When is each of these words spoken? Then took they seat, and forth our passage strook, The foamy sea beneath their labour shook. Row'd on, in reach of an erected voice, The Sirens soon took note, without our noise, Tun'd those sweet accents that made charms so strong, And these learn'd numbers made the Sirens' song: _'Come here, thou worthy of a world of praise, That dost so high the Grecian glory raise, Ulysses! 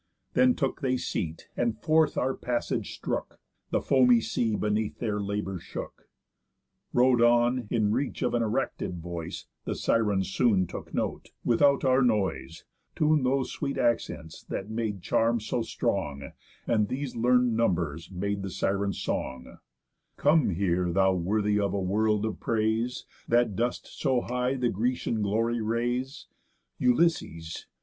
Then 0.33 0.55
took 0.55 0.81
they 0.81 0.97
seat, 0.97 1.47
and 1.55 1.77
forth 1.79 2.17
our 2.17 2.33
passage 2.33 2.95
strook, 2.95 3.39
The 3.69 3.83
foamy 3.83 4.19
sea 4.19 4.55
beneath 4.55 4.97
their 4.97 5.19
labour 5.19 5.59
shook. 5.59 6.09
Row'd 6.91 7.21
on, 7.21 7.67
in 7.69 7.91
reach 7.91 8.23
of 8.23 8.33
an 8.33 8.41
erected 8.41 8.97
voice, 8.97 9.45
The 9.65 9.75
Sirens 9.75 10.27
soon 10.27 10.65
took 10.65 10.91
note, 10.91 11.29
without 11.45 11.85
our 11.85 12.01
noise, 12.01 12.65
Tun'd 12.95 13.23
those 13.27 13.51
sweet 13.51 13.77
accents 13.77 14.41
that 14.45 14.71
made 14.71 15.03
charms 15.03 15.45
so 15.45 15.61
strong, 15.61 16.31
And 16.65 16.87
these 16.87 17.15
learn'd 17.15 17.55
numbers 17.55 18.09
made 18.09 18.41
the 18.41 18.49
Sirens' 18.49 18.99
song: 18.99 19.57
_'Come 20.17 20.55
here, 20.55 20.91
thou 20.91 21.13
worthy 21.13 21.59
of 21.59 21.75
a 21.75 21.79
world 21.79 22.25
of 22.25 22.39
praise, 22.39 23.05
That 23.27 23.55
dost 23.55 23.85
so 23.85 24.21
high 24.21 24.55
the 24.55 24.69
Grecian 24.69 25.21
glory 25.21 25.61
raise, 25.61 26.25
Ulysses! 26.79 27.67